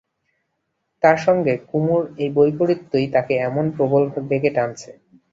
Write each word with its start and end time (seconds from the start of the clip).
তার 1.03 1.17
সঙ্গে 1.17 1.53
কুমুর 1.69 2.03
এই 2.17 2.29
বৈপরীত্যই 2.35 3.07
তাকে 3.15 3.33
এমন 3.41 3.65
প্রবল 3.75 4.01
বেগে 4.29 4.51
টানছে। 4.55 4.91